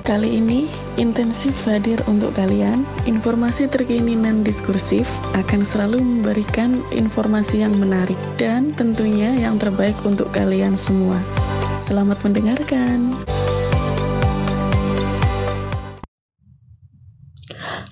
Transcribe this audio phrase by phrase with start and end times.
[0.00, 0.64] Kali ini,
[0.96, 2.88] intensif hadir untuk kalian.
[3.04, 10.32] Informasi terkini dan diskursif akan selalu memberikan informasi yang menarik dan tentunya yang terbaik untuk
[10.32, 11.20] kalian semua.
[11.84, 13.29] Selamat mendengarkan.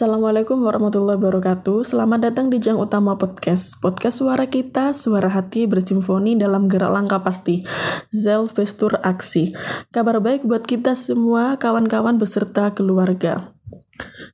[0.00, 1.84] Assalamualaikum warahmatullahi wabarakatuh.
[1.84, 3.84] Selamat datang di Jang Utama Podcast.
[3.84, 7.68] Podcast suara kita, suara hati bersimfoni dalam gerak langkah pasti.
[8.08, 9.52] Zelf Pestur Aksi.
[9.92, 13.52] Kabar baik buat kita semua, kawan-kawan beserta keluarga.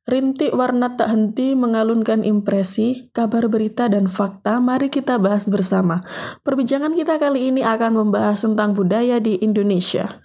[0.06, 5.98] Rintik warna tak henti mengalunkan impresi, kabar berita dan fakta, mari kita bahas bersama.
[6.46, 10.22] Perbincangan kita kali ini akan membahas tentang budaya di Indonesia.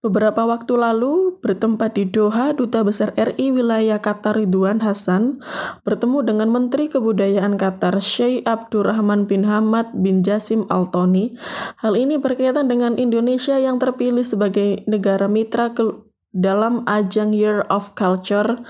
[0.00, 5.42] Beberapa waktu lalu, bertempat di Doha, Duta Besar RI wilayah Qatar Ridwan Hasan
[5.84, 11.36] bertemu dengan Menteri Kebudayaan Qatar Sheikh Abdurrahman bin Hamad bin Jasim Al Thani.
[11.82, 17.98] Hal ini berkaitan dengan Indonesia yang terpilih sebagai negara mitra ke dalam ajang Year of
[17.98, 18.62] Culture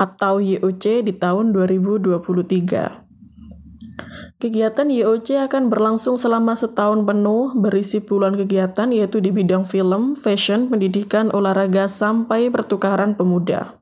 [0.00, 3.03] atau YOC di tahun 2023.
[4.44, 10.68] Kegiatan YOC akan berlangsung selama setahun penuh, berisi puluhan kegiatan yaitu di bidang film, fashion,
[10.68, 13.80] pendidikan, olahraga, sampai pertukaran pemuda.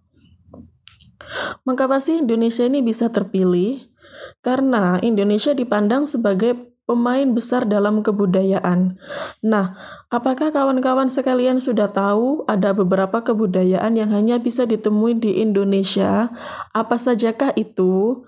[1.66, 3.90] Mengapa sih Indonesia ini bisa terpilih?
[4.38, 6.54] Karena Indonesia dipandang sebagai
[6.86, 9.02] pemain besar dalam kebudayaan.
[9.42, 9.74] Nah,
[10.14, 16.30] apakah kawan-kawan sekalian sudah tahu ada beberapa kebudayaan yang hanya bisa ditemui di Indonesia?
[16.70, 18.22] Apa sajakah itu?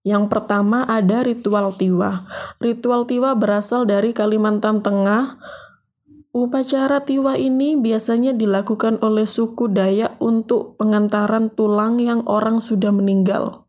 [0.00, 2.24] Yang pertama ada ritual tiwa.
[2.56, 5.36] Ritual tiwa berasal dari Kalimantan Tengah.
[6.30, 13.68] Upacara tiwa ini biasanya dilakukan oleh suku Dayak untuk pengantaran tulang yang orang sudah meninggal.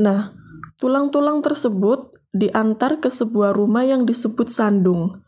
[0.00, 0.34] Nah,
[0.82, 5.23] tulang-tulang tersebut diantar ke sebuah rumah yang disebut sandung.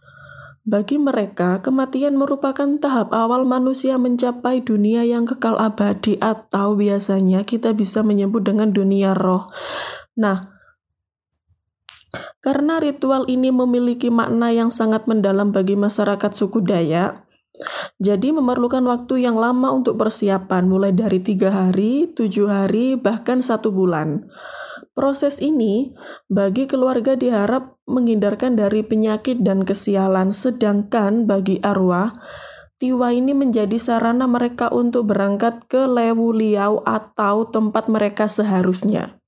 [0.66, 7.70] Bagi mereka, kematian merupakan tahap awal manusia mencapai dunia yang kekal abadi atau biasanya kita
[7.70, 9.46] bisa menyebut dengan dunia roh.
[10.18, 10.42] Nah,
[12.42, 17.22] karena ritual ini memiliki makna yang sangat mendalam bagi masyarakat suku Dayak,
[18.02, 23.70] jadi memerlukan waktu yang lama untuk persiapan, mulai dari tiga hari, tujuh hari, bahkan satu
[23.70, 24.26] bulan.
[24.96, 25.92] Proses ini
[26.32, 32.16] bagi keluarga diharap menghindarkan dari penyakit dan kesialan, sedangkan bagi arwah,
[32.80, 39.20] tiwa ini menjadi sarana mereka untuk berangkat ke Lewu Liau atau tempat mereka seharusnya.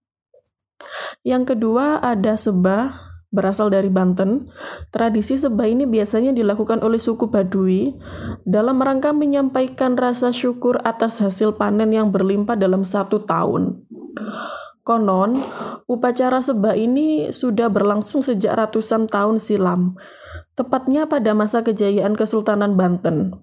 [1.20, 4.48] Yang kedua ada sebah, berasal dari Banten.
[4.88, 7.92] Tradisi sebah ini biasanya dilakukan oleh suku Baduy
[8.48, 13.84] dalam rangka menyampaikan rasa syukur atas hasil panen yang berlimpah dalam satu tahun.
[14.88, 15.36] Konon,
[15.84, 20.00] upacara sembah ini sudah berlangsung sejak ratusan tahun silam,
[20.56, 23.36] tepatnya pada masa kejayaan Kesultanan Banten.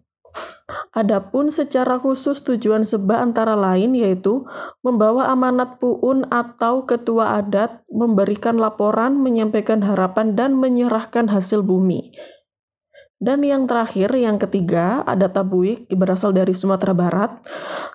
[0.90, 4.42] Adapun secara khusus tujuan sembah antara lain yaitu
[4.82, 12.10] membawa amanat puun atau ketua adat, memberikan laporan, menyampaikan harapan, dan menyerahkan hasil bumi.
[13.16, 17.32] Dan yang terakhir, yang ketiga, ada tabuik berasal dari Sumatera Barat.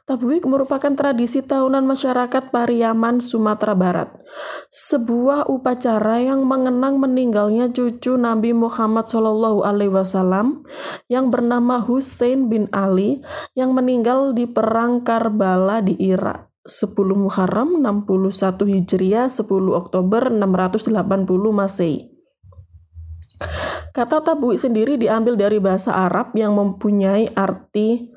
[0.08, 4.08] Tabuik merupakan tradisi tahunan masyarakat Pariaman, Sumatera Barat.
[4.72, 10.64] Sebuah upacara yang mengenang meninggalnya cucu Nabi Muhammad Shallallahu Alaihi Wasallam
[11.12, 13.20] yang bernama Hussein bin Ali
[13.52, 16.48] yang meninggal di perang Karbala di Irak.
[16.64, 20.96] 10 Muharram 61 Hijriah 10 Oktober 680
[21.52, 22.09] Masehi.
[23.90, 28.10] Kata tabui sendiri diambil dari bahasa Arab yang mempunyai arti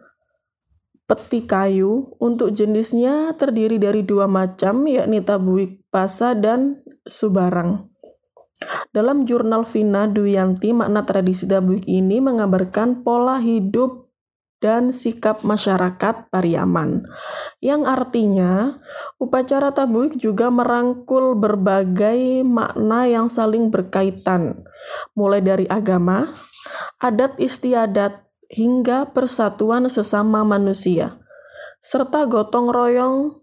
[1.10, 2.14] peti kayu.
[2.22, 7.90] Untuk jenisnya terdiri dari dua macam, yakni tabuik pasa dan subarang.
[8.94, 14.14] Dalam jurnal Vina Duyanti, makna tradisi tabuik ini menggambarkan pola hidup
[14.64, 17.04] dan sikap masyarakat Pariaman.
[17.60, 18.80] Yang artinya,
[19.20, 24.64] upacara tabuik juga merangkul berbagai makna yang saling berkaitan
[25.14, 26.28] mulai dari agama,
[27.00, 28.24] adat istiadat,
[28.54, 31.18] hingga persatuan sesama manusia,
[31.82, 33.34] serta gotong royong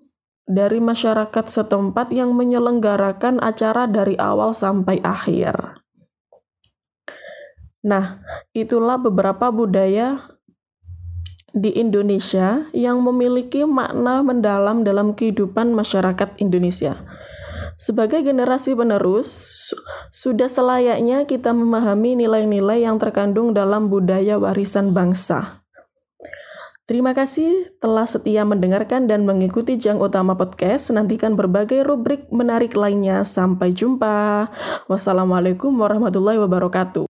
[0.51, 5.79] dari masyarakat setempat yang menyelenggarakan acara dari awal sampai akhir.
[7.81, 8.21] Nah,
[8.53, 10.21] itulah beberapa budaya
[11.51, 16.99] di Indonesia yang memiliki makna mendalam dalam kehidupan masyarakat Indonesia.
[17.81, 19.73] Sebagai generasi penerus,
[20.21, 25.65] sudah selayaknya kita memahami nilai-nilai yang terkandung dalam budaya warisan bangsa.
[26.85, 30.93] Terima kasih telah setia mendengarkan dan mengikuti Jang Utama Podcast.
[30.93, 33.25] Nantikan berbagai rubrik menarik lainnya.
[33.25, 34.51] Sampai jumpa.
[34.93, 37.09] Wassalamualaikum warahmatullahi wabarakatuh.